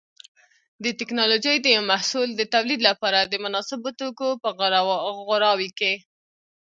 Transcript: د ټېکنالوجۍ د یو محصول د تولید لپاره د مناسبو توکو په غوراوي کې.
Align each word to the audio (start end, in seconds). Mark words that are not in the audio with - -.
د 0.83 0.85
ټېکنالوجۍ 0.99 1.55
د 1.61 1.67
یو 1.75 1.83
محصول 1.91 2.29
د 2.35 2.41
تولید 2.53 2.79
لپاره 2.89 3.19
د 3.25 3.33
مناسبو 3.45 3.89
توکو 3.99 4.29
په 4.43 4.49
غوراوي 5.27 5.69
کې. 5.79 5.93